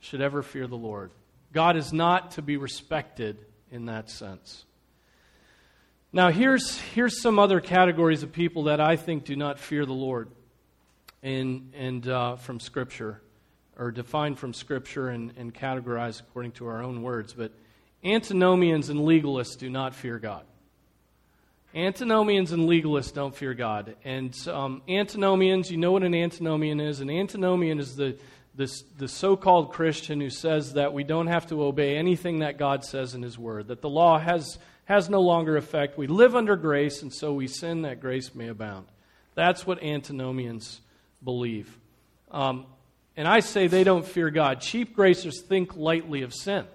[0.00, 1.10] should ever fear the Lord.
[1.52, 3.38] God is not to be respected
[3.70, 4.64] in that sense.
[6.12, 9.92] Now, here's, here's some other categories of people that I think do not fear the
[9.92, 10.30] Lord
[11.22, 13.20] in, and uh, from Scripture,
[13.76, 17.32] or defined from Scripture and, and categorized according to our own words.
[17.32, 17.52] But
[18.04, 20.44] antinomians and legalists do not fear God.
[21.74, 23.96] Antinomians and legalists don't fear God.
[24.04, 27.00] And um, antinomians, you know what an antinomian is?
[27.00, 28.16] An antinomian is the,
[28.54, 32.84] the so called Christian who says that we don't have to obey anything that God
[32.84, 35.98] says in His Word, that the law has has no longer effect.
[35.98, 38.86] We live under grace, and so we sin that grace may abound.
[39.34, 40.80] That's what antinomians
[41.22, 41.78] believe.
[42.30, 42.66] Um,
[43.16, 44.60] and I say they don't fear God.
[44.60, 46.66] Cheap gracers think lightly of sin.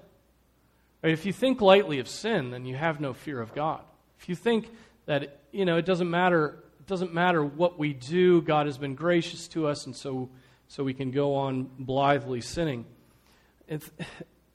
[1.03, 3.82] If you think lightly of sin, then you have no fear of God.
[4.20, 4.70] If you think
[5.07, 8.93] that you know it doesn't matter, it doesn't matter what we do, God has been
[8.93, 10.30] gracious to us, and so
[10.68, 12.86] so we can go on blithely sinning.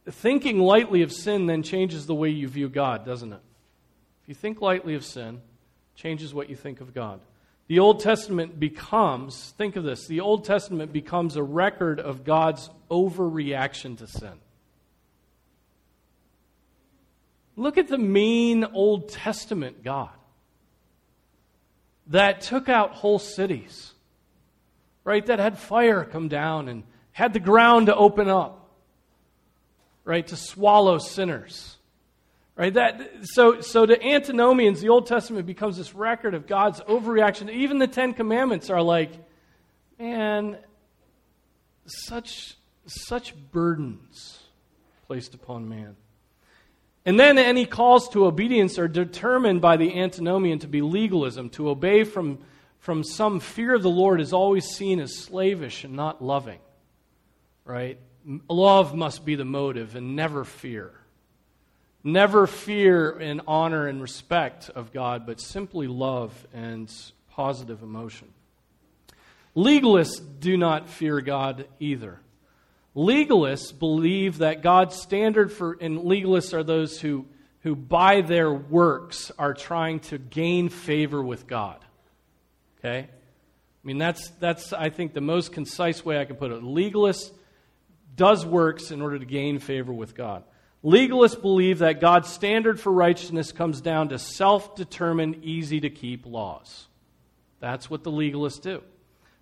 [0.09, 3.41] Thinking lightly of sin then changes the way you view God, doesn't it?
[4.23, 5.41] If you think lightly of sin,
[5.95, 7.21] changes what you think of God.
[7.69, 12.71] The Old Testament becomes, think of this, the Old Testament becomes a record of God's
[12.91, 14.35] overreaction to sin.
[17.57, 20.11] Look at the mean Old Testament God
[22.09, 23.93] that took out whole cities,
[25.03, 25.25] right?
[25.27, 28.66] That had fire come down and had the ground to open up,
[30.07, 30.27] right?
[30.29, 31.77] To swallow sinners.
[32.55, 32.73] Right?
[32.73, 37.51] That, so, so to antinomians, the Old Testament becomes this record of God's overreaction.
[37.51, 39.11] Even the Ten Commandments are like,
[39.99, 40.57] man,
[41.85, 44.39] such, such burdens
[45.07, 45.97] placed upon man.
[47.05, 51.51] And then any calls to obedience are determined by the antinomian to be legalism.
[51.51, 52.39] To obey from,
[52.79, 56.59] from some fear of the Lord is always seen as slavish and not loving.
[57.65, 57.99] Right?
[58.49, 60.93] Love must be the motive and never fear.
[62.03, 66.93] Never fear and honor and respect of God, but simply love and
[67.31, 68.29] positive emotion.
[69.57, 72.21] Legalists do not fear God either.
[72.95, 77.27] Legalists believe that God's standard for, and legalists are those who,
[77.61, 81.85] who by their works are trying to gain favor with God.
[82.79, 83.09] Okay?
[83.09, 86.63] I mean, that's, that's, I think, the most concise way I can put it.
[86.63, 87.33] Legalist
[88.17, 90.43] does works in order to gain favor with God.
[90.85, 96.27] Legalists believe that God's standard for righteousness comes down to self determined, easy to keep
[96.27, 96.87] laws.
[97.61, 98.83] That's what the legalists do.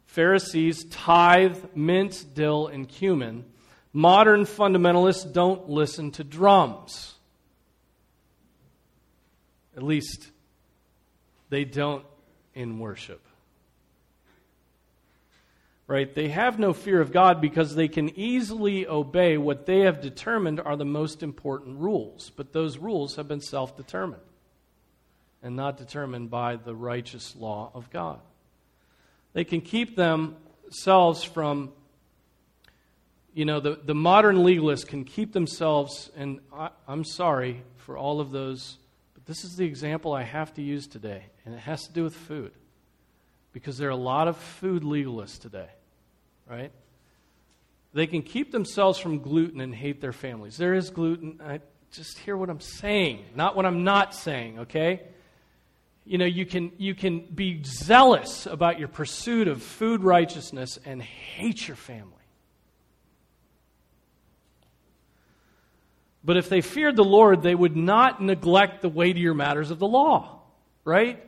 [0.07, 3.45] Pharisees tithe mint, dill, and cumin.
[3.93, 7.15] Modern fundamentalists don't listen to drums.
[9.77, 10.31] At least
[11.51, 12.05] they don't
[12.55, 13.25] in worship
[15.87, 16.15] right?
[16.15, 20.61] They have no fear of God because they can easily obey what they have determined
[20.61, 22.31] are the most important rules.
[22.35, 24.23] But those rules have been self determined
[25.43, 28.21] and not determined by the righteous law of God.
[29.35, 31.73] They can keep themselves from,
[33.35, 38.21] you know, the, the modern legalists can keep themselves, and I, I'm sorry for all
[38.21, 38.79] of those,
[39.13, 42.05] but this is the example I have to use today, and it has to do
[42.05, 42.53] with food
[43.55, 45.69] because there are a lot of food legalists today,
[46.51, 46.73] right?
[47.95, 50.57] They can keep themselves from gluten and hate their families.
[50.57, 51.41] There is gluten.
[51.43, 51.61] I
[51.93, 55.03] just hear what I'm saying, not what I'm not saying, okay?
[56.05, 61.01] You know, you can, you can be zealous about your pursuit of food righteousness and
[61.01, 62.11] hate your family.
[66.25, 69.87] But if they feared the Lord, they would not neglect the weightier matters of the
[69.87, 70.41] law,
[70.85, 71.23] right?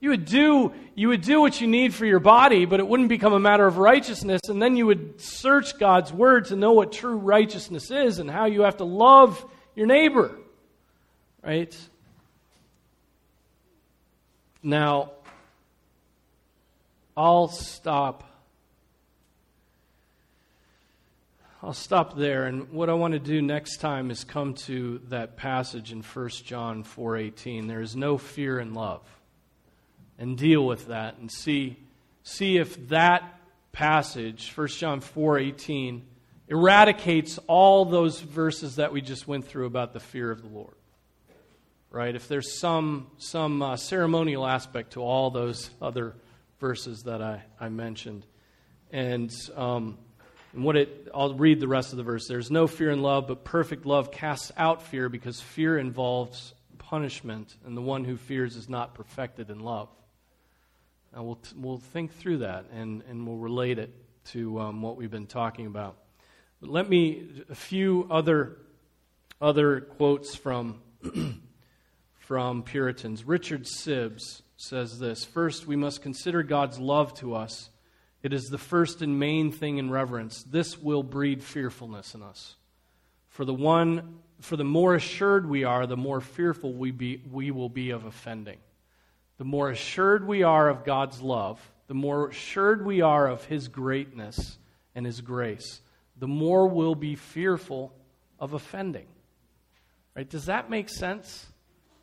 [0.00, 3.10] You would do you would do what you need for your body, but it wouldn't
[3.10, 6.92] become a matter of righteousness, and then you would search God's word to know what
[6.92, 9.44] true righteousness is and how you have to love
[9.74, 10.36] your neighbor.
[11.42, 11.76] Right?
[14.62, 15.12] Now,
[17.16, 18.24] I'll stop
[21.62, 25.36] I'll stop there and what I want to do next time is come to that
[25.36, 29.02] passage in 1 John 4:18 there is no fear in love
[30.20, 31.78] and deal with that and see,
[32.22, 33.40] see if that
[33.72, 36.06] passage, 1 John 4 18,
[36.46, 40.74] eradicates all those verses that we just went through about the fear of the Lord.
[41.90, 42.14] Right?
[42.14, 46.14] If there's some, some uh, ceremonial aspect to all those other
[46.60, 48.26] verses that I, I mentioned.
[48.92, 49.96] And, um,
[50.52, 52.28] and what it, I'll read the rest of the verse.
[52.28, 57.56] There's no fear in love, but perfect love casts out fear because fear involves punishment,
[57.64, 59.88] and the one who fears is not perfected in love.
[61.12, 63.92] And we'll, we'll think through that and, and we'll relate it
[64.26, 65.96] to um, what we've been talking about.
[66.60, 68.58] But let me, a few other,
[69.40, 70.80] other quotes from,
[72.18, 73.24] from Puritans.
[73.24, 77.70] Richard Sibbes says this First, we must consider God's love to us.
[78.22, 80.42] It is the first and main thing in reverence.
[80.42, 82.56] This will breed fearfulness in us.
[83.30, 87.50] For the one, for the more assured we are, the more fearful we, be, we
[87.50, 88.58] will be of offending
[89.40, 93.68] the more assured we are of God's love, the more assured we are of His
[93.68, 94.58] greatness
[94.94, 95.80] and His grace,
[96.18, 97.94] the more we'll be fearful
[98.38, 99.06] of offending.
[100.14, 100.28] Right?
[100.28, 101.46] Does that make sense?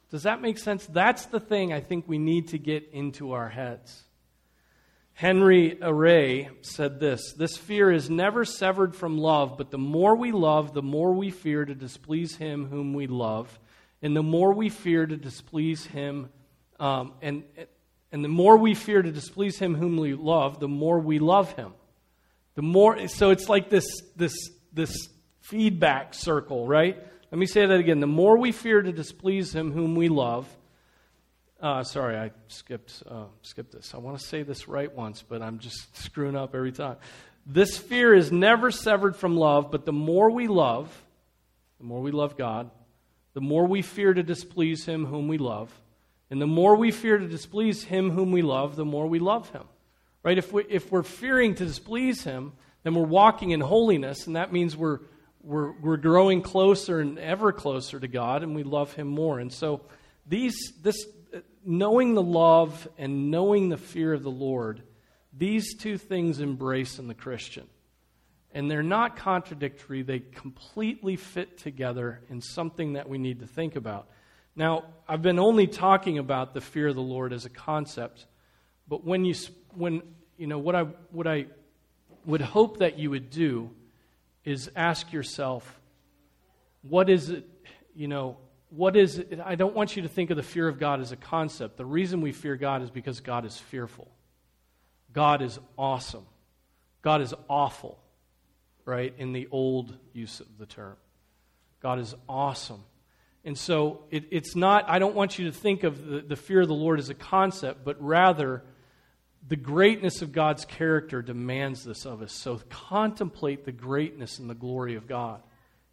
[0.09, 0.87] Does that make sense?
[0.87, 4.01] That's the thing I think we need to get into our heads.
[5.13, 10.31] Henry Airay said this This fear is never severed from love, but the more we
[10.31, 13.59] love, the more we fear to displease him whom we love.
[14.01, 16.29] And the more we fear to displease him,
[16.79, 17.43] um, and,
[18.11, 21.53] and the more we fear to displease him whom we love, the more we love
[21.53, 21.73] him.
[22.55, 24.33] The more, so it's like this, this,
[24.73, 25.09] this
[25.41, 26.97] feedback circle, right?
[27.31, 27.99] Let me say that again.
[27.99, 30.47] The more we fear to displease him whom we love,
[31.61, 33.93] uh, sorry, I skipped, uh, skipped this.
[33.93, 36.97] I want to say this right once, but I'm just screwing up every time.
[37.45, 40.91] This fear is never severed from love, but the more we love,
[41.79, 42.69] the more we love God,
[43.33, 45.71] the more we fear to displease Him whom we love.
[46.29, 49.49] And the more we fear to displease Him whom we love, the more we love
[49.49, 49.63] Him.
[50.23, 50.37] Right?
[50.37, 52.53] If, we, if we're fearing to displease Him,
[52.83, 54.99] then we're walking in holiness, and that means we're,
[55.41, 59.39] we're, we're growing closer and ever closer to God, and we love Him more.
[59.39, 59.81] And so,
[60.25, 61.05] these, this
[61.65, 64.81] knowing the love and knowing the fear of the Lord,
[65.33, 67.67] these two things embrace in the Christian.
[68.51, 73.75] And they're not contradictory, they completely fit together in something that we need to think
[73.75, 74.07] about.
[74.57, 78.25] Now, I've been only talking about the fear of the Lord as a concept,
[78.87, 79.35] but when you,
[79.75, 80.01] when,
[80.35, 81.45] you know, what I, what I
[82.25, 83.69] would hope that you would do
[84.43, 85.79] is ask yourself,
[86.81, 87.47] what is it,
[87.95, 88.37] you know,
[88.71, 89.39] what is it?
[89.45, 91.77] I don't want you to think of the fear of God as a concept.
[91.77, 94.09] The reason we fear God is because God is fearful.
[95.13, 96.25] God is awesome.
[97.03, 97.99] God is awful,
[98.85, 100.95] right, in the old use of the term.
[101.79, 102.83] God is awesome.
[103.47, 106.61] And so it, it's not, I don't want you to think of the, the fear
[106.61, 108.63] of the Lord as a concept, but rather
[109.47, 112.31] the greatness of God's character demands this of us.
[112.33, 115.41] So contemplate the greatness and the glory of God,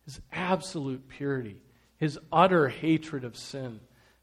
[0.05, 1.57] His absolute purity
[2.05, 3.81] his utter hatred of sin,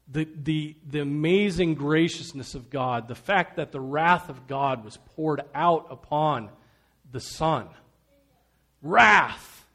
[0.08, 4.98] the, the, the amazing graciousness of God, the fact that the wrath of God was
[5.16, 6.50] poured out upon
[7.10, 7.68] the Son.
[8.82, 9.66] Wrath,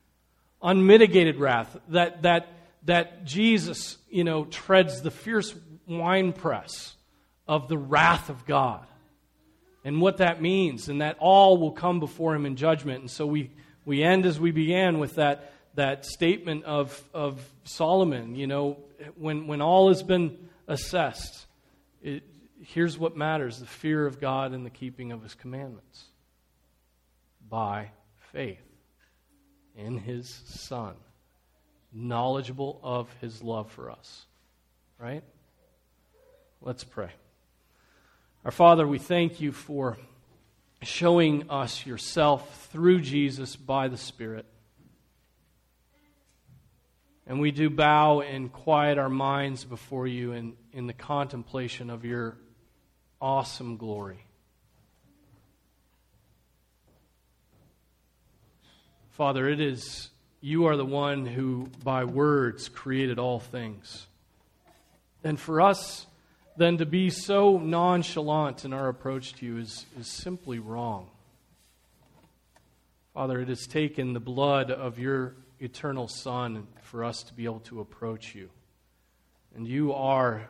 [0.62, 2.48] unmitigated wrath, that, that,
[2.88, 5.56] that Jesus, you know, treads the fierce
[5.88, 6.96] winepress
[7.48, 8.86] of the wrath of God.
[9.86, 13.00] And what that means, and that all will come before him in judgment.
[13.00, 13.52] And so we,
[13.86, 18.78] we end as we began with that that statement of, of Solomon, you know,
[19.16, 21.46] when, when all has been assessed,
[22.02, 22.24] it,
[22.64, 26.06] here's what matters the fear of God and the keeping of his commandments
[27.48, 27.92] by
[28.34, 28.58] faith
[29.76, 30.96] in his Son,
[31.94, 34.26] knowledgeable of his love for us.
[35.00, 35.24] Right?
[36.62, 37.12] Let's pray.
[38.46, 39.98] Our Father, we thank you for
[40.82, 44.46] showing us yourself through Jesus by the Spirit.
[47.26, 52.06] And we do bow and quiet our minds before you in, in the contemplation of
[52.06, 52.38] your
[53.20, 54.24] awesome glory.
[59.10, 60.10] Father, it is
[60.48, 64.08] you are the one who by words created all things.
[65.22, 66.08] And for us
[66.56, 71.10] then to be so nonchalant in our approach to you is, is simply wrong.
[73.14, 77.60] Father, it has taken the blood of your eternal Son for us to be able
[77.60, 78.50] to approach you.
[79.54, 80.48] And you are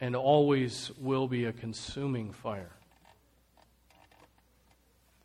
[0.00, 2.72] and always will be a consuming fire.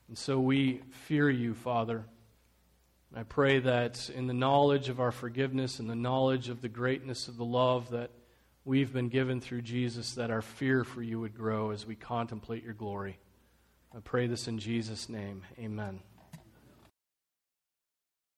[0.10, 2.04] And so we fear you, Father.
[3.16, 7.28] I pray that in the knowledge of our forgiveness and the knowledge of the greatness
[7.28, 8.10] of the love that
[8.66, 12.64] we've been given through Jesus, that our fear for you would grow as we contemplate
[12.64, 13.20] your glory.
[13.96, 15.44] I pray this in Jesus' name.
[15.60, 16.00] Amen.